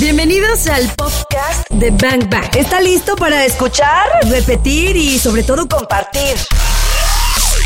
[0.00, 2.56] Bienvenidos al podcast de Bang Bang.
[2.56, 6.36] ¿Está listo para escuchar, repetir y sobre todo compartir?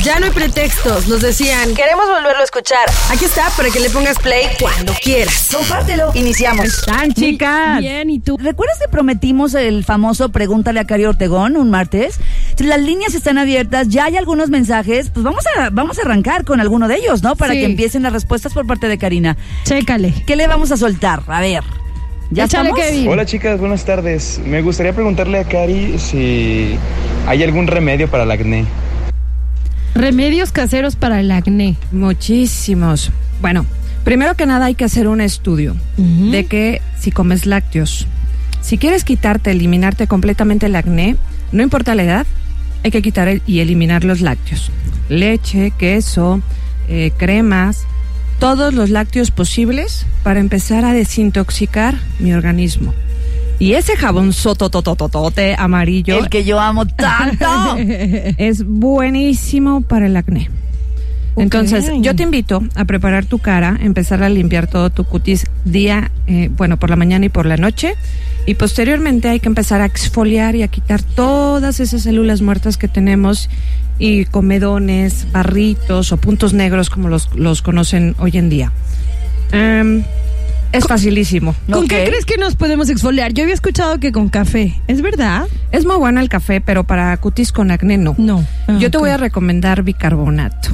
[0.02, 1.74] Ya no hay pretextos, nos decían.
[1.74, 2.88] Queremos volverlo a escuchar.
[3.10, 5.50] Aquí está para que le pongas play cuando quieras.
[5.54, 6.10] Compártelo.
[6.14, 6.64] Iniciamos.
[6.66, 7.78] ¿Están, chicas?
[7.80, 8.36] Bien, ¿y tú?
[8.38, 12.16] ¿Recuerdas que prometimos el famoso Pregúntale a Cari Ortegón un martes?
[12.58, 16.60] Las líneas están abiertas, ya hay algunos mensajes, pues vamos a, vamos a arrancar con
[16.60, 17.36] alguno de ellos, ¿no?
[17.36, 17.60] Para Sí.
[17.60, 19.36] que empiecen las respuestas por parte de Karina.
[19.64, 20.24] Chécale.
[20.26, 21.22] ¿Qué le vamos a soltar?
[21.28, 21.62] A ver.
[22.32, 22.88] ¿Ya Échale, estamos?
[22.90, 23.08] Kevin.
[23.08, 24.40] Hola chicas, buenas tardes.
[24.46, 26.76] Me gustaría preguntarle a Cari si
[27.26, 28.64] hay algún remedio para el acné.
[29.94, 31.76] Remedios caseros para el acné.
[31.90, 33.10] Muchísimos.
[33.42, 33.66] Bueno,
[34.04, 38.06] primero que nada hay que hacer un estudio de que si comes lácteos,
[38.62, 41.16] si quieres quitarte, eliminarte completamente el acné,
[41.50, 42.26] no importa la edad,
[42.82, 44.70] hay que quitar el- y eliminar los lácteos.
[45.10, 46.40] Leche, queso,
[46.88, 47.84] eh, cremas,
[48.42, 52.92] todos los lácteos posibles para empezar a desintoxicar mi organismo.
[53.60, 57.76] Y ese jabón sototototote amarillo El que yo amo tanto.
[57.78, 60.50] es buenísimo para el acné.
[61.36, 66.10] Entonces, yo te invito a preparar tu cara, empezar a limpiar todo tu cutis día,
[66.26, 67.94] eh, bueno, por la mañana y por la noche.
[68.44, 72.88] Y posteriormente hay que empezar a exfoliar y a quitar todas esas células muertas que
[72.88, 73.48] tenemos
[74.02, 78.72] y comedones, barritos o puntos negros como los, los conocen hoy en día.
[79.52, 80.02] Em,
[80.72, 81.54] es facilísimo.
[81.70, 83.32] ¿Con qué crees que nos podemos exfoliar?
[83.32, 84.74] Yo había escuchado que con café.
[84.88, 85.46] ¿Es verdad?
[85.70, 88.16] Es muy bueno el café, pero para cutis con acné no.
[88.18, 88.44] No.
[88.66, 90.70] Ah, Yo te voy a recomendar bicarbonato.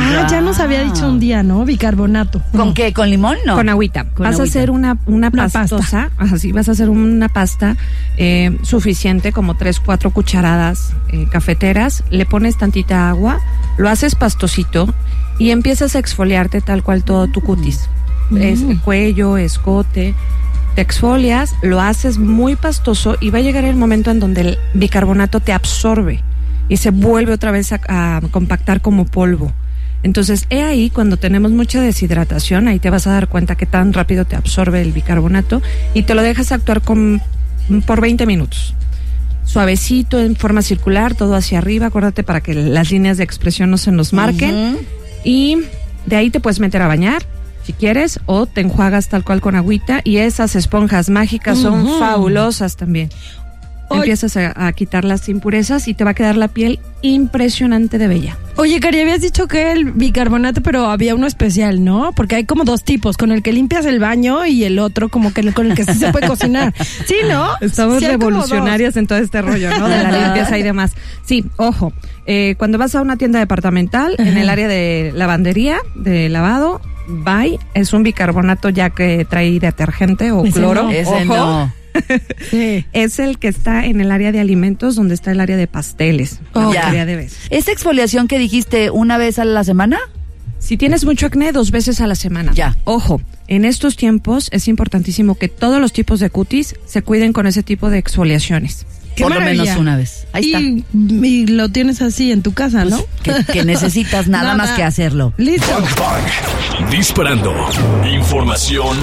[0.00, 1.64] Ah, ya nos había dicho un día, ¿no?
[1.64, 2.40] Bicarbonato.
[2.52, 2.92] ¿Con qué?
[2.92, 3.36] ¿Con limón?
[3.44, 3.56] No.
[3.56, 4.04] Con agüita.
[4.04, 4.42] Con vas agüita.
[4.42, 5.60] a hacer una, una, Una pasta.
[5.60, 6.10] pastosa.
[6.16, 7.76] Ajá, sí, vas a hacer una pasta
[8.16, 12.04] eh, suficiente, como tres, cuatro cucharadas eh, cafeteras.
[12.10, 13.40] Le pones tantita agua,
[13.76, 14.94] lo haces pastosito
[15.38, 17.88] y empiezas a exfoliarte tal cual todo tu cutis.
[18.36, 18.76] Es Mm.
[18.84, 20.14] cuello, escote.
[20.74, 24.58] Te exfolias, lo haces muy pastoso y va a llegar el momento en donde el
[24.74, 26.22] bicarbonato te absorbe
[26.68, 29.52] y se vuelve otra vez a, a compactar como polvo.
[30.02, 33.92] Entonces, he ahí cuando tenemos mucha deshidratación, ahí te vas a dar cuenta que tan
[33.92, 35.60] rápido te absorbe el bicarbonato
[35.94, 37.20] y te lo dejas actuar con,
[37.86, 38.74] por 20 minutos.
[39.44, 43.78] Suavecito, en forma circular, todo hacia arriba, acuérdate para que las líneas de expresión no
[43.78, 44.78] se nos marquen.
[45.24, 45.58] Y
[46.06, 47.22] de ahí te puedes meter a bañar,
[47.64, 50.02] si quieres, o te enjuagas tal cual con agüita.
[50.04, 53.08] Y esas esponjas mágicas son fabulosas también.
[53.90, 58.06] Empiezas a, a quitar las impurezas y te va a quedar la piel impresionante de
[58.06, 58.36] bella.
[58.60, 62.10] Oye, Cari, habías dicho que el bicarbonato, pero había uno especial, ¿no?
[62.12, 65.32] Porque hay como dos tipos, con el que limpias el baño y el otro como
[65.32, 66.74] que con el que sí se puede cocinar.
[67.06, 67.50] Sí, ¿no?
[67.60, 69.88] Estamos Sí, revolucionarias en todo este rollo, ¿no?
[69.88, 70.92] De la limpieza y demás.
[71.24, 71.92] Sí, ojo,
[72.26, 77.58] eh, cuando vas a una tienda departamental, en el área de lavandería, de lavado, Bye
[77.74, 80.82] es un bicarbonato ya que trae detergente o Ese cloro.
[80.82, 80.90] no.
[80.90, 81.24] Ojo.
[81.24, 81.72] no.
[82.50, 82.86] Sí.
[82.92, 86.40] Es el que está en el área de alimentos, donde está el área de pasteles.
[86.54, 86.72] La Oh.
[86.72, 87.38] mayoría de veces.
[87.50, 89.98] ¿Esta exfoliación que dijiste una vez a la semana?
[90.58, 92.52] Si tienes mucho acné, dos veces a la semana.
[92.54, 92.76] Ya.
[92.84, 97.46] Ojo, en estos tiempos es importantísimo que todos los tipos de cutis se cuiden con
[97.46, 98.84] ese tipo de exfoliaciones.
[99.14, 100.26] Qué Por lo menos una vez.
[100.32, 100.60] Ahí está.
[100.60, 103.00] Y, lo tienes así en tu casa, ¿no?
[103.22, 105.32] Que, que necesitas nada, más que hacerlo.
[105.36, 105.66] Listo.
[106.90, 107.52] Disparando.
[108.12, 108.96] Información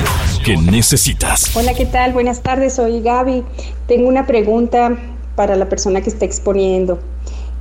[0.45, 1.55] que necesitas.
[1.55, 2.13] Hola, ¿qué tal?
[2.13, 3.43] Buenas tardes, soy Gaby.
[3.87, 4.95] Tengo una pregunta
[5.35, 6.99] para la persona que está exponiendo.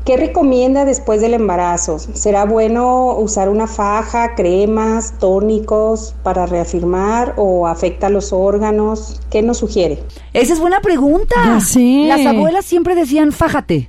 [0.04, 1.98] ¿Qué recomienda después del embarazo?
[1.98, 9.22] ¿Será bueno usar una faja, cremas, tónicos para reafirmar o afecta los órganos?
[9.30, 10.02] ¿Qué nos sugiere?
[10.34, 11.34] Esa es buena pregunta.
[11.46, 13.88] Las abuelas siempre decían, fájate.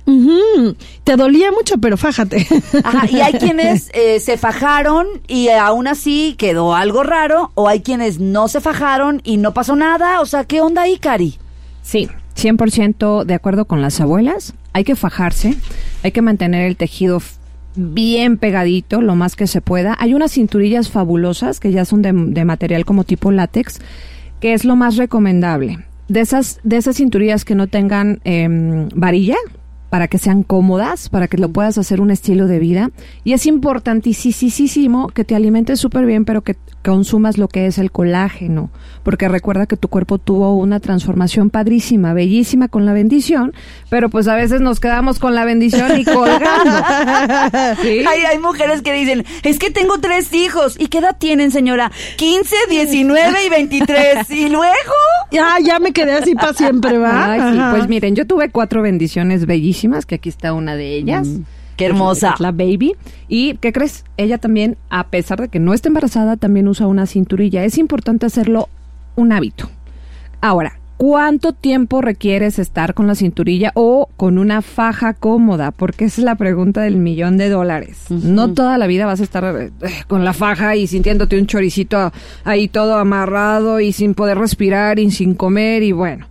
[1.04, 2.46] Te dolía mucho, pero fájate.
[2.82, 7.80] Ajá, y hay quienes eh, se fajaron y aún así quedó algo raro, o hay
[7.80, 10.22] quienes no se fajaron y no pasó nada.
[10.22, 11.38] O sea, ¿qué onda ahí, Cari?
[11.82, 14.54] Sí, 100% de acuerdo con las abuelas.
[14.72, 15.56] Hay que fajarse,
[16.02, 17.20] hay que mantener el tejido
[17.76, 19.96] bien pegadito, lo más que se pueda.
[19.98, 23.80] Hay unas cinturillas fabulosas que ya son de, de material como tipo látex,
[24.40, 25.84] que es lo más recomendable.
[26.08, 29.36] De esas, de esas cinturillas que no tengan em, varilla,
[29.90, 32.90] para que sean cómodas, para que lo puedas hacer un estilo de vida.
[33.24, 37.90] Y es importantísimo que te alimentes súper bien, pero que consumas lo que es el
[37.90, 38.70] colágeno,
[39.02, 43.52] porque recuerda que tu cuerpo tuvo una transformación padrísima, bellísima con la bendición,
[43.90, 46.72] pero pues a veces nos quedamos con la bendición y colgando.
[47.82, 48.04] ¿Sí?
[48.06, 50.76] Hay, hay mujeres que dicen, es que tengo tres hijos.
[50.78, 51.90] ¿Y qué edad tienen, señora?
[52.16, 54.30] 15, 19 y 23.
[54.30, 54.94] ¿Y luego?
[55.30, 57.32] ya, ya me quedé así para siempre, ¿va?
[57.32, 57.76] Ay, sí, Ajá.
[57.76, 61.26] pues miren, yo tuve cuatro bendiciones bellísimas, que aquí está una de ellas.
[61.26, 61.42] Mm,
[61.76, 62.32] qué hermosa.
[62.34, 62.96] Es la baby.
[63.28, 64.04] ¿Y qué crees?
[64.16, 67.64] Ella también, a pesar de que no está embarazada, también usa una cinturilla.
[67.64, 68.68] Es importante hacerlo
[69.14, 69.68] un hábito.
[70.40, 75.70] Ahora, ¿cuánto tiempo requieres estar con la cinturilla o con una faja cómoda?
[75.70, 78.10] Porque esa es la pregunta del millón de dólares.
[78.10, 79.70] No toda la vida vas a estar eh,
[80.06, 82.12] con la faja y sintiéndote un choricito
[82.44, 86.26] ahí todo amarrado y sin poder respirar y sin comer y bueno.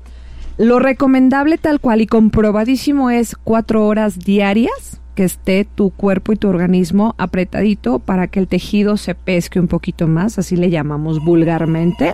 [0.57, 6.35] Lo recomendable tal cual y comprobadísimo es cuatro horas diarias que esté tu cuerpo y
[6.35, 11.23] tu organismo apretadito para que el tejido se pesque un poquito más, así le llamamos
[11.23, 12.11] vulgarmente,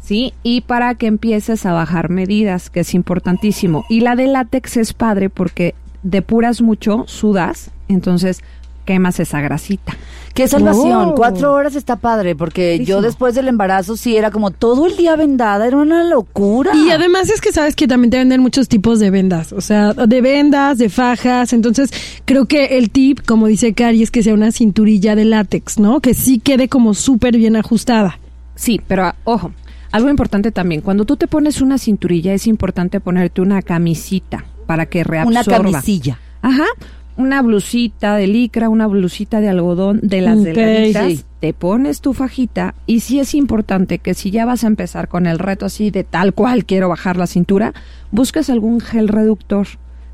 [0.00, 0.34] ¿sí?
[0.42, 3.84] Y para que empieces a bajar medidas, que es importantísimo.
[3.88, 8.42] Y la de látex es padre porque depuras mucho, sudas, entonces
[8.88, 9.94] quemas esa grasita.
[10.32, 11.14] Qué salvación, Oh.
[11.14, 15.14] cuatro horas está padre, porque yo después del embarazo sí era como todo el día
[15.14, 16.70] vendada, era una locura.
[16.74, 19.92] Y además es que sabes que también te venden muchos tipos de vendas, o sea,
[19.92, 21.90] de vendas, de fajas, entonces
[22.24, 26.00] creo que el tip, como dice Cari, es que sea una cinturilla de látex, ¿no?
[26.00, 28.18] Que sí quede como súper bien ajustada.
[28.54, 29.52] Sí, pero ah, ojo,
[29.92, 34.86] algo importante también, cuando tú te pones una cinturilla es importante ponerte una camisita para
[34.86, 35.58] que reabsorba.
[35.58, 36.18] una camisilla.
[36.40, 36.66] Ajá,
[37.18, 41.24] una blusita de licra, una blusita de algodón de las Ok, delgaditas, sí.
[41.40, 45.26] te pones tu fajita y sí es importante que si ya vas a empezar con
[45.26, 47.74] el reto así de tal cual quiero bajar la cintura,
[48.12, 49.66] busques algún gel reductor,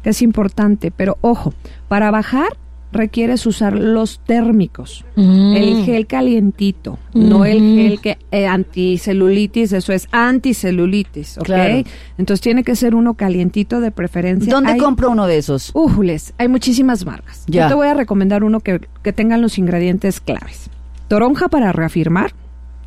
[0.03, 1.53] que es importante, pero ojo,
[1.89, 2.49] para bajar
[2.95, 10.09] requieres usar los térmicos, el gel calientito, no el gel que eh, anticelulitis, eso es
[10.13, 11.45] anticelulitis, ¿ok?
[11.45, 11.83] Claro.
[12.17, 14.53] Entonces tiene que ser uno calientito de preferencia.
[14.53, 15.71] ¿Dónde Hay- compro uno de esos?
[15.75, 17.45] Újules, hay muchísimas marcas.
[17.47, 17.65] Ya.
[17.65, 20.71] Yo te voy a recomendar uno que, que tengan los ingredientes claves.
[21.09, 22.33] Toronja para reafirmar,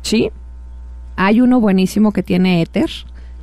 [0.02, 0.30] ¿sí?
[1.16, 2.90] Hay uno buenísimo que tiene éter,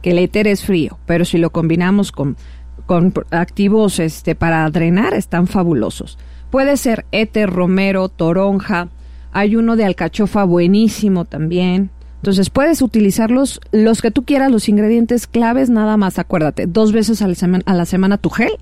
[0.01, 2.37] que el éter es frío, pero si lo combinamos con,
[2.85, 6.17] con activos este, para drenar, están fabulosos.
[6.55, 8.87] Puede ser éter, romero, toronja.
[9.33, 11.89] Hay uno de alcachofa buenísimo también.
[12.21, 17.21] Entonces puedes utilizarlos los que tú quieras, los ingredientes claves, nada más acuérdate, dos veces
[17.21, 18.53] a la, sema- a la semana tu gel,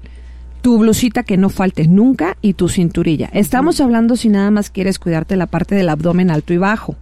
[0.63, 3.29] tu blusita que no falte nunca y tu cinturilla.
[3.31, 6.95] Estamos hablando si nada más quieres cuidarte la parte del abdomen alto y bajo.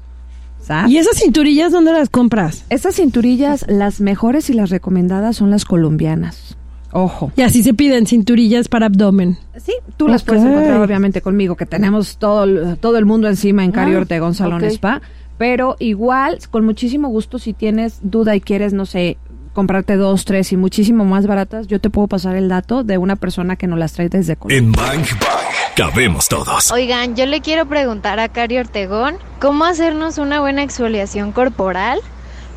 [0.61, 0.91] ¿sabes?
[0.91, 2.65] ¿Y esas cinturillas dónde las compras?
[2.69, 6.57] Estas cinturillas, las mejores y las recomendadas son las colombianas.
[6.93, 7.31] Ojo.
[7.35, 9.37] Y así se piden cinturillas para abdomen.
[9.57, 13.63] Sí, tú las puedes encontrar obviamente conmigo, que tenemos todo, el- todo el mundo encima
[13.63, 14.69] en Cari Ah, Ortegón Salón ok.
[14.71, 15.01] Spa.
[15.37, 19.17] Pero igual, con muchísimo gusto, si tienes duda y quieres, no sé,
[19.53, 23.15] comprarte dos, tres y muchísimo más baratas, yo te puedo pasar el dato de una
[23.15, 24.57] persona que nos las trae desde Colombia.
[24.59, 26.71] En Bang Bang cabemos todos.
[26.71, 31.99] Oigan, yo le quiero preguntar a Cari Ortegón cómo hacernos una buena exfoliación corporal,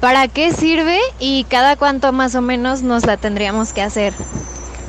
[0.05, 4.13] para qué sirve y cada cuánto más o menos nos la tendríamos que hacer.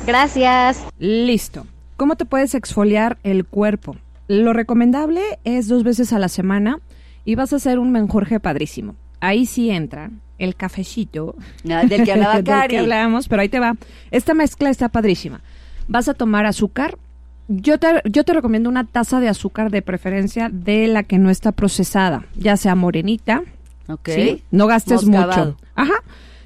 [0.05, 0.83] Gracias.
[0.99, 1.65] Listo.
[1.95, 3.95] ¿Cómo te puedes exfoliar el cuerpo?
[4.27, 6.79] Lo recomendable es dos veces a la semana
[7.23, 8.95] y vas a hacer un menjurje padrísimo.
[9.21, 11.35] Ahí sí entra el cafecito.
[11.69, 12.67] Ah, del que hablaba del Cari.
[12.71, 13.77] que hablábamos, pero ahí te va.
[14.11, 15.39] Esta mezcla está padrísima.
[15.87, 16.97] Vas a tomar azúcar.
[17.47, 21.29] Yo te, yo te recomiendo una taza de azúcar de preferencia de la que no
[21.29, 23.43] está procesada, ya sea morenita,
[23.87, 24.09] Ok.
[24.09, 24.43] ¿sí?
[24.51, 25.57] No gastes mucho.
[25.75, 25.93] Ajá.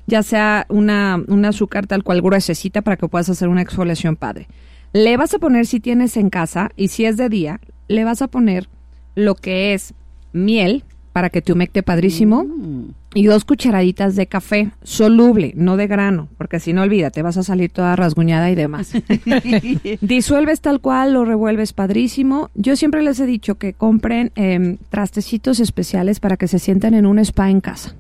[0.08, 4.48] Ya sea una, un azúcar tal cual gruesecita para que puedas hacer una exfoliación padre.
[4.92, 8.22] Le vas a poner, si tienes en casa, y si es de día, le vas
[8.22, 8.68] a poner
[9.14, 9.94] lo que es
[10.34, 10.84] miel
[11.14, 12.92] para que te humecte padrísimo Mm.
[13.16, 17.44] y dos cucharaditas de café soluble, no de grano, porque si no olvídate, vas a
[17.44, 18.92] salir toda rasguñada y demás.
[20.02, 22.50] Disuelves tal cual, lo revuelves padrísimo.
[22.56, 27.06] Yo siempre les he dicho que compren em, trastecitos especiales para que se sientan en
[27.06, 27.96] un spa en casa.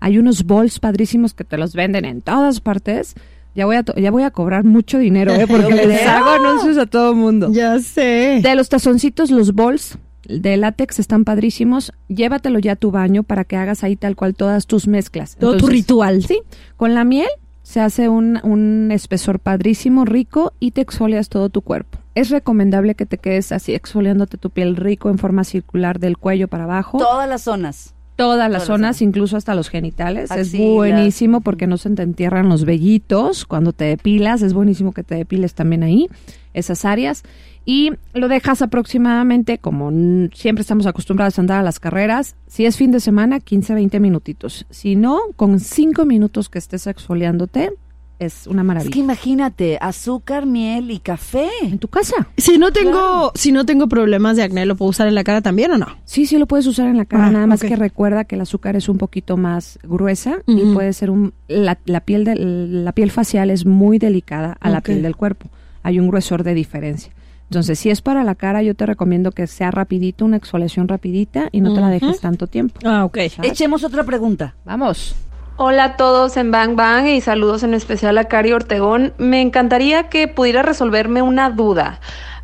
[0.00, 3.14] Hay unos bols padrísimos que te los venden en todas partes.
[3.54, 5.46] Ya voy a, ya voy a cobrar mucho dinero, ¿eh?
[5.48, 7.50] porque les hago anuncios a todo mundo.
[7.52, 8.40] Ya sé.
[8.42, 9.98] De los tazoncitos, los bols
[10.30, 11.92] de látex están padrísimos.
[12.08, 15.36] Llévatelo ya a tu baño para que hagas ahí tal cual todas tus mezclas.
[15.36, 16.22] Todo tu ritual.
[16.22, 16.40] Sí,
[16.76, 17.28] con la miel
[17.62, 21.98] se hace un, un espesor padrísimo, rico y te exfolias todo tu cuerpo.
[22.14, 26.48] Es recomendable que te quedes así exfoliándote tu piel rico en forma circular del cuello
[26.48, 26.98] para abajo.
[26.98, 27.94] Todas las zonas.
[28.16, 30.30] Todas las todas zonas, incluso hasta los genitales.
[30.30, 34.42] Es buenísimo porque no se te entierran los vellitos cuando te depilas.
[34.42, 36.06] Es buenísimo que te depiles también ahí,
[36.52, 37.22] esas áreas.
[37.64, 39.90] Y lo dejas aproximadamente, como
[40.34, 44.00] siempre estamos acostumbrados a andar a las carreras, si es fin de semana, 15, 20
[44.00, 44.66] minutitos.
[44.70, 47.70] Si no, con 5 minutos que estés exfoliándote,
[48.18, 48.92] es una Es maravilla.
[48.92, 51.48] que imagínate, azúcar, miel y café.
[51.62, 52.28] En tu casa.
[52.36, 55.40] Si no tengo, si no tengo problemas de acné, ¿lo puedo usar en la cara
[55.40, 55.86] también o no?
[56.04, 58.42] Sí, sí lo puedes usar en la cara, Ah, nada más que recuerda que el
[58.42, 62.92] azúcar es un poquito más gruesa y puede ser un la, la piel de, la
[62.92, 65.48] piel facial es muy delicada a la piel del cuerpo.
[65.82, 67.12] Hay un gruesor de diferencia.
[67.50, 71.48] Entonces, si es para la cara, yo te recomiendo que sea rapidito, una exfoliación rapidita
[71.50, 72.78] y no te la dejes tanto tiempo.
[72.84, 73.18] Ah, ok.
[73.34, 73.50] ¿sabes?
[73.50, 74.54] Echemos otra pregunta.
[74.64, 75.16] Vamos.
[75.56, 79.14] Hola a todos en Bang Bang y saludos en especial a Cari Ortegón.
[79.18, 81.98] Me encantaría que pudiera resolverme una duda.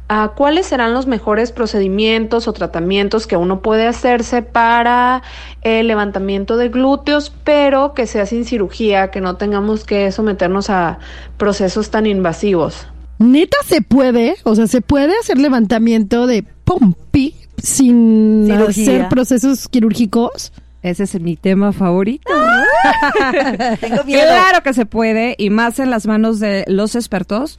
[0.09, 5.23] Ah, ¿Cuáles serán los mejores procedimientos o tratamientos que uno puede hacerse para
[5.63, 10.99] el levantamiento de glúteos, pero que sea sin cirugía, que no tengamos que someternos a
[11.37, 12.89] procesos tan invasivos?
[13.19, 18.69] Neta se puede, o sea, se puede hacer levantamiento de pompi sin Cirugía.
[18.69, 20.53] hacer procesos quirúrgicos.
[20.83, 22.31] Ese es mi tema favorito.
[23.81, 24.23] Tengo miedo.
[24.23, 27.59] Claro que se puede, y más en las manos de los expertos.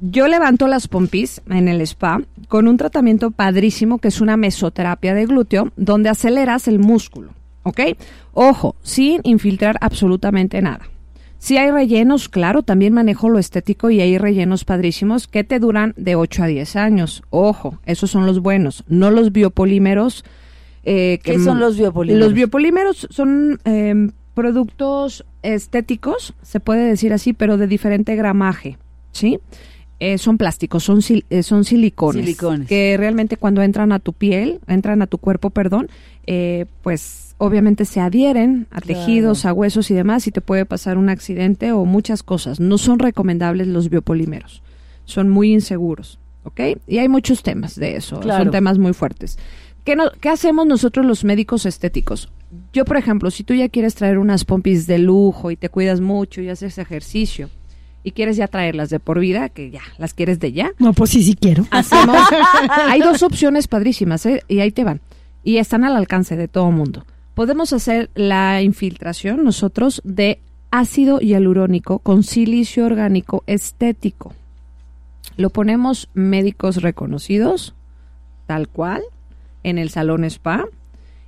[0.00, 5.14] Yo levanto las pompis en el spa con un tratamiento padrísimo que es una mesoterapia
[5.14, 7.80] de glúteo, donde aceleras el músculo, ¿ok?
[8.32, 10.88] Ojo, sin infiltrar absolutamente nada.
[11.44, 15.92] Si hay rellenos, claro, también manejo lo estético y hay rellenos padrísimos que te duran
[15.96, 17.24] de 8 a 10 años.
[17.30, 20.24] Ojo, esos son los buenos, no los biopolímeros.
[20.84, 22.24] eh, ¿Qué son los biopolímeros?
[22.28, 28.78] Los biopolímeros son eh, productos estéticos, se puede decir así, pero de diferente gramaje,
[29.10, 29.40] ¿sí?
[29.98, 32.68] Eh, son plásticos, son, sil- eh, son silicones, Silicones.
[32.68, 35.88] que realmente cuando entran a tu piel, entran a tu cuerpo, perdón,
[36.26, 39.00] eh, pues obviamente se adhieren a Claro.
[39.00, 42.60] tejidos, a huesos y demás y te puede pasar un accidente o muchas cosas.
[42.60, 44.62] No son recomendables los biopolímeros,
[45.04, 46.60] son muy inseguros, ¿ok?
[46.86, 48.44] Y hay muchos temas de eso, Claro.
[48.44, 49.38] son temas muy fuertes.
[49.84, 52.30] ¿Qué, no- ¿Qué hacemos nosotros los médicos estéticos?
[52.72, 56.00] Yo, por ejemplo, si tú ya quieres traer unas pompis de lujo y te cuidas
[56.00, 57.48] mucho y haces ejercicio
[58.04, 61.10] y quieres ya traerlas de por vida, que ya las quieres de ya, No, pues
[61.10, 61.66] sí, sí quiero.
[61.72, 62.16] hacemos.
[62.88, 64.44] hay dos opciones padrísimas, ¿eh?
[64.46, 65.00] y ahí te van.
[65.42, 67.04] Y están al alcance de todo mundo.
[67.34, 74.34] Podemos hacer la infiltración nosotros de ácido hialurónico con silicio orgánico estético.
[75.36, 77.74] Lo ponemos médicos reconocidos,
[78.46, 79.02] tal cual,
[79.62, 80.66] en el salón spa,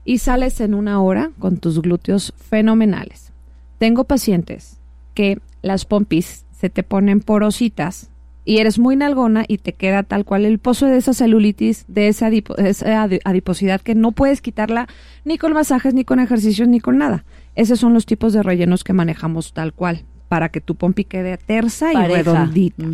[0.05, 3.33] y sales en una hora con tus glúteos fenomenales.
[3.79, 4.79] Tengo pacientes
[5.15, 8.11] que las pompis se te ponen porositas
[8.45, 12.09] y eres muy nalgona y te queda tal cual el pozo de esa celulitis, de
[12.09, 14.87] esa, adipo- esa adi- adiposidad que no puedes quitarla
[15.25, 17.25] ni con masajes, ni con ejercicios, ni con nada.
[17.55, 21.37] Esos son los tipos de rellenos que manejamos tal cual, para que tu pompi quede
[21.39, 22.85] tersa y redondita.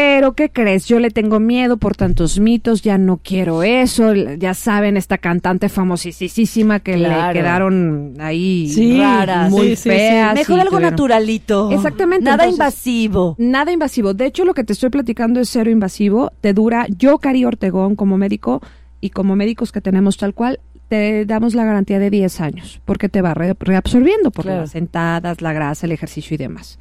[0.00, 0.86] Pero, ¿qué crees?
[0.86, 4.14] Yo le tengo miedo por tantos mitos, ya no quiero eso.
[4.14, 7.32] Ya saben, esta cantante famosísima que Claro.
[7.32, 9.50] le quedaron ahí Sí, raras.
[9.50, 10.36] muy sí, feas.
[10.36, 11.72] Mejor algo tuvieron- naturalito.
[11.72, 12.54] Exactamente, Nada entonces-
[12.86, 13.34] invasivo.
[13.38, 14.14] Nada invasivo.
[14.14, 16.30] De hecho, lo que te estoy platicando es cero invasivo.
[16.40, 18.62] Te dura, yo, Cari Ortegón, como médico
[19.00, 23.08] y como médicos que tenemos tal cual, te damos la garantía de 10 años, porque
[23.08, 24.60] te va re- reabsorbiendo por Claro.
[24.60, 26.78] las sentadas, la grasa, el ejercicio y demás.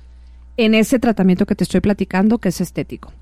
[0.57, 3.13] En ese tratamiento que te estoy platicando, que es estético.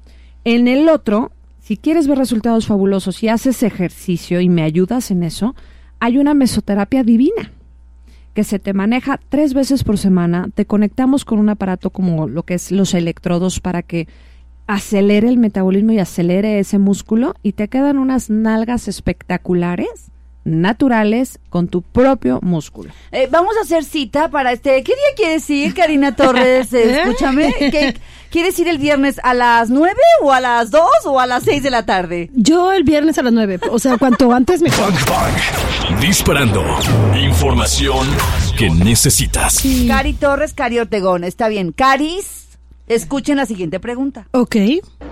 [0.45, 5.23] En el otro, si quieres ver resultados fabulosos y haces ejercicio y me ayudas en
[5.23, 5.55] eso,
[5.99, 7.51] hay una mesoterapia divina
[8.35, 10.49] que se te maneja tres veces por semana.
[10.53, 14.07] Te conectamos con un aparato como lo que es los electrodos para que
[14.67, 20.11] acelere el metabolismo y acelere ese músculo y te quedan unas nalgas espectaculares,
[20.45, 22.91] naturales, con tu propio músculo.
[23.11, 24.83] Eh, vamos a hacer cita para este.
[24.83, 26.71] ¿Qué día quieres ir, Karina Torres?
[26.73, 27.53] Eh, escúchame.
[27.59, 27.95] ¿Qué-
[28.31, 31.63] ¿Quieres ir el viernes a las 9 o a las 2 o a las 6
[31.63, 32.29] de la tarde?
[32.33, 34.91] Yo el viernes a las 9, o sea, cuanto antes mejor.
[34.91, 36.01] Bang Bang.
[36.01, 36.61] Disparando.
[37.15, 38.05] Información
[38.57, 39.63] que necesitas.
[39.87, 41.23] Cari Torres, Cari Ortegón.
[41.23, 41.71] Está bien.
[41.71, 42.44] Caris,
[42.87, 44.27] escuchen la siguiente pregunta.
[44.31, 44.55] Ok.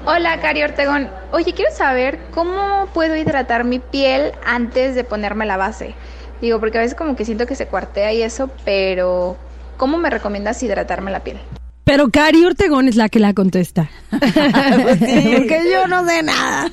[0.06, 1.10] Hola, Cari Ortegón.
[1.32, 5.96] Oye, quiero saber cómo puedo hidratar mi piel antes de ponerme la base.
[6.42, 9.38] Digo, porque a veces como que siento que se cuartea y eso, pero
[9.77, 11.38] ¿cómo me recomiendas hidratarme la piel?
[11.86, 13.89] Pero Cari Ortegón es la que la contesta.
[14.10, 16.72] Porque yo no sé nada.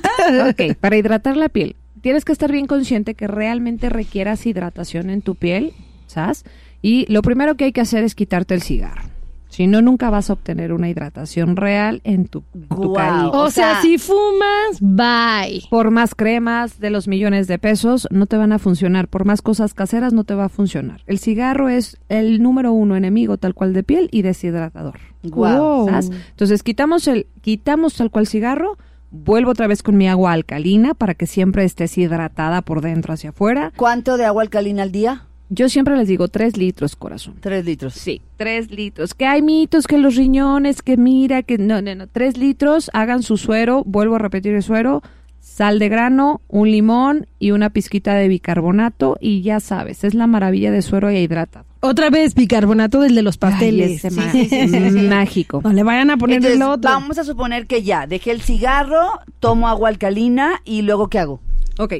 [0.49, 5.21] Ok, para hidratar la piel, tienes que estar bien consciente que realmente requieras hidratación en
[5.21, 5.73] tu piel,
[6.07, 6.43] ¿sabes?
[6.81, 9.10] Y lo primero que hay que hacer es quitarte el cigarro.
[9.51, 12.93] Si no, nunca vas a obtener una hidratación real en tu, en tu.
[12.95, 15.61] O, O sea, sea- si fumas, bye.
[15.69, 19.07] Por más cremas de los millones de pesos, no te van a funcionar.
[19.09, 21.01] Por más cosas caseras, no te va a funcionar.
[21.05, 24.99] El cigarro es el número uno enemigo tal cual de piel y deshidratador.
[25.23, 25.87] Guau.
[25.89, 26.11] ¿sabes?
[26.29, 28.77] Entonces quitamos el, quitamos tal cual cigarro,
[29.11, 33.31] vuelvo otra vez con mi agua alcalina para que siempre estés hidratada por dentro hacia
[33.31, 33.73] afuera.
[33.75, 35.25] ¿Cuánto de agua alcalina al día?
[35.53, 37.35] Yo siempre les digo tres litros, corazón.
[37.41, 37.93] Tres litros.
[37.93, 39.13] Sí, tres litros.
[39.13, 42.07] Que hay mitos, que los riñones, que mira, que no, no, no.
[42.07, 45.03] Tres litros, hagan su suero, vuelvo a repetir el suero,
[45.41, 50.25] sal de grano, un limón y una pizquita de bicarbonato y ya sabes, es la
[50.25, 51.65] maravilla de suero y hidrata.
[51.81, 54.01] Otra vez bicarbonato del de los pasteles.
[54.01, 54.99] Sí, sí, sí, sí, sí.
[55.09, 55.59] mágico.
[55.65, 56.89] No le vayan a poner Entonces, el otro.
[56.91, 61.41] vamos a suponer que ya, dejé el cigarro, tomo agua alcalina y luego ¿qué hago?
[61.77, 61.95] Ok,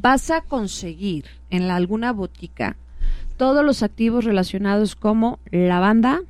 [0.00, 2.76] vas a conseguir en la- alguna botica
[3.36, 6.20] todos los activos relacionados como lavanda,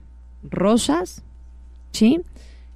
[0.50, 1.22] rosas,
[1.92, 2.20] ¿sí?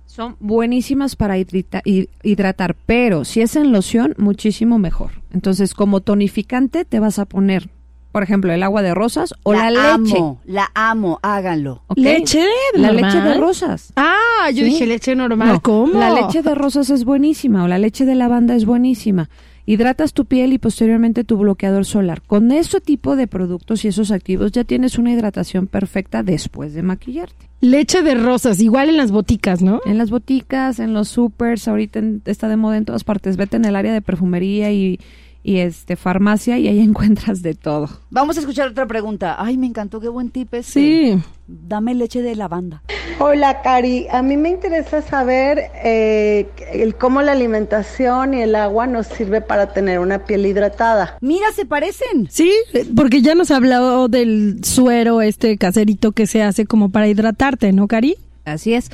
[0.07, 5.13] Son buenísimas para hidratar, pero si es en loción, muchísimo mejor.
[5.33, 7.69] Entonces, como tonificante te vas a poner,
[8.11, 10.17] por ejemplo, el agua de rosas o la, leche.
[10.17, 11.83] amo, la amo, háganlo.
[11.95, 12.45] ¿Leche
[12.75, 13.13] La normal?
[13.13, 13.93] leche de rosas.
[13.95, 14.71] Ah, yo ¿Sí?
[14.71, 15.47] dije leche normal.
[15.49, 15.97] No, ¿Cómo?
[15.99, 19.29] La leche de rosas es buenísima o la leche de lavanda es buenísima.
[19.71, 22.23] Hidratas tu piel y posteriormente tu bloqueador solar.
[22.23, 26.83] Con ese tipo de productos y esos activos ya tienes una hidratación perfecta después de
[26.83, 27.49] maquillarte.
[27.61, 29.81] Leche de rosas, igual en las boticas, ¿no?
[29.87, 33.37] En las boticas, en los supers, ahorita en- está de moda en todas partes.
[33.37, 34.99] Vete en el área de perfumería y,
[35.43, 37.89] y este farmacia y ahí encuentras de todo.
[38.11, 39.37] Vamos a escuchar otra pregunta.
[39.39, 40.67] Ay, me encantó, qué buen tip es.
[40.67, 41.19] Sí.
[41.47, 42.83] Dame leche de lavanda.
[43.19, 44.07] Hola, Cari.
[44.11, 49.41] A mí me interesa saber eh, el cómo la alimentación y el agua nos sirve
[49.41, 51.19] para tener una piel hidratada.
[51.21, 52.29] Mira, se parecen.
[52.31, 52.53] Sí,
[52.95, 57.89] porque ya nos habló del suero este caserito que se hace como para hidratarte, ¿no,
[57.89, 58.17] Cari?
[58.45, 58.91] Así es.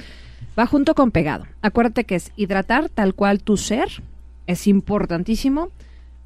[0.58, 1.44] Va junto con pegado.
[1.60, 3.88] Acuérdate que es hidratar tal cual tu ser.
[4.46, 5.70] Es importantísimo.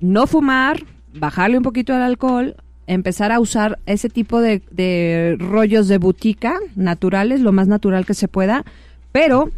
[0.01, 0.83] No fumar,
[1.15, 6.59] bajarle un poquito al alcohol, empezar a usar ese tipo de, de rollos de butica
[6.75, 8.65] naturales, lo más natural que se pueda.
[9.13, 9.51] Pero,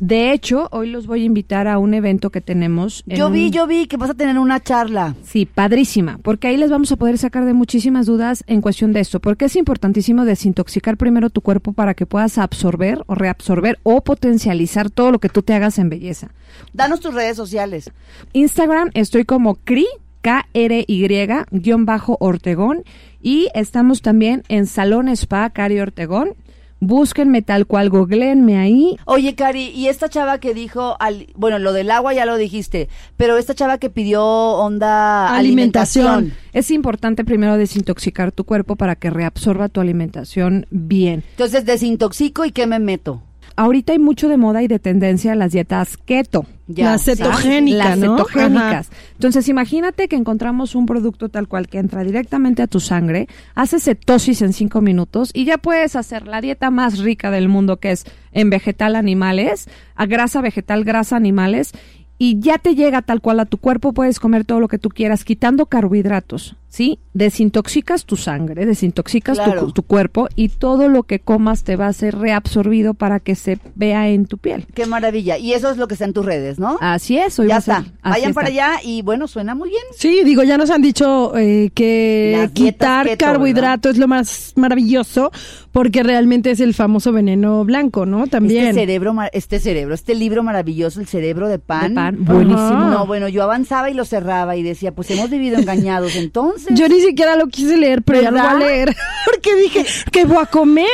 [0.00, 3.02] de hecho, hoy los voy a invitar a un evento que tenemos.
[3.08, 5.14] en Yo vi, un- yo vi que vas a tener una charla.
[5.24, 9.00] Sí, padrísima, porque ahí les vamos a poder sacar de muchísimas dudas en cuestión de
[9.00, 14.02] esto, porque es importantísimo desintoxicar primero tu cuerpo para que puedas absorber o reabsorber o
[14.02, 16.28] potencializar todo lo que tú te hagas en belleza.
[16.72, 17.90] Danos tus redes sociales.
[18.32, 19.86] Instagram estoy como CRI,
[20.20, 22.82] K-R-Y, guion bajo Ortegón,
[23.22, 26.34] y estamos también en Salón Spa, Cari Ortegón.
[26.80, 28.96] Búsquenme tal cual, googleenme ahí.
[29.04, 32.88] Oye, Cari, y esta chava que dijo, al, bueno, lo del agua ya lo dijiste,
[33.16, 36.06] pero esta chava que pidió onda Alimentación.
[36.06, 36.48] alimentación.
[36.52, 41.24] Es importante primero desintoxicar tu cuerpo para que reabsorba tu alimentación bien.
[41.32, 43.22] Entonces, desintoxico y qué me meto.
[43.58, 46.46] Ahorita hay mucho de moda y de tendencia las dietas keto.
[46.68, 48.16] Ya, Las cetogénicas, Las ¿no?
[48.16, 48.88] cetogénicas.
[49.14, 53.80] Entonces, imagínate que encontramos un producto tal cual que entra directamente a tu sangre, hace
[53.80, 57.90] cetosis en cinco minutos y ya puedes hacer la dieta más rica del mundo, que
[57.90, 61.72] es en vegetal animales, a grasa vegetal, grasa animales,
[62.16, 64.88] y ya te llega tal cual a tu cuerpo, puedes comer todo lo que tú
[64.88, 66.98] quieras, quitando carbohidratos, ¿sí?
[67.14, 69.72] Desintoxicas tu sangre, desintoxicas tu- Claro.
[69.72, 73.58] tu, cuerpo y todo lo que comas te va a ser reabsorbido para que se
[73.74, 74.66] vea en tu piel.
[74.74, 75.38] Qué maravilla.
[75.38, 76.76] Y eso es lo que está en tus redes, ¿no?
[76.80, 77.84] Así es, hoy ya a está.
[78.02, 78.70] Vayan para está.
[78.74, 79.82] allá y bueno, suena muy bien.
[79.96, 84.52] Sí, digo, ya nos han dicho eh, que Las quitar keto, carbohidrato es lo más
[84.56, 85.30] maravilloso
[85.72, 88.26] porque realmente es el famoso veneno blanco, ¿no?
[88.26, 88.68] También.
[88.68, 91.88] Este cerebro, este cerebro, este libro maravilloso, el cerebro de pan.
[91.90, 92.90] De pan, buenísimo.
[92.90, 96.57] No, bueno, yo avanzaba y lo cerraba y decía, pues hemos vivido engañados entonces.
[96.70, 98.66] Yo ni siquiera lo quise leer, pero ya lo voy a ¿Verdad?
[98.68, 98.96] leer.
[99.26, 100.86] Porque dije, ¿qué voy a comer?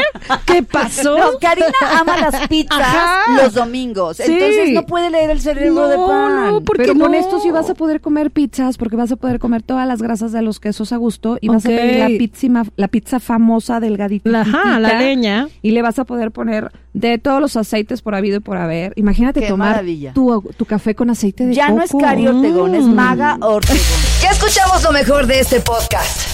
[0.45, 1.17] ¿Qué pasó?
[1.17, 1.67] No, Karina
[1.99, 3.43] ama las pizzas Ajá.
[3.43, 4.17] los domingos.
[4.19, 4.25] Sí.
[4.33, 6.47] Entonces no puede leer el cerebro de No, pan.
[6.53, 9.39] no, porque Pero con esto sí vas a poder comer pizzas, porque vas a poder
[9.39, 12.65] comer todas las grasas de los quesos a gusto y vas a pedir la pizza,
[12.77, 14.29] la pizza famosa delgadita.
[14.29, 15.49] La- ajá, la leña.
[15.63, 18.93] Y le vas a poder poner de todos los aceites por habido y por haber.
[18.97, 20.13] Imagínate Qué tomar maravilla.
[20.13, 21.79] tu, tu café con aceite de Ya coco.
[21.79, 22.95] no es Cari Ortegón, es Mm.
[22.95, 23.79] Maga Ortegón.
[24.25, 26.34] Ya escuchamos lo mejor de este podcast.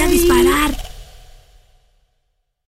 [0.01, 0.90] a disparar.